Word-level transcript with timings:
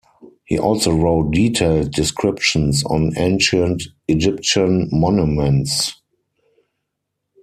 He 0.45 0.57
also 0.57 0.91
wrote 0.95 1.29
detailed 1.29 1.91
descriptions 1.91 2.83
on 2.85 3.13
ancient 3.19 3.83
Egyptian 4.07 4.87
monuments. 4.91 5.93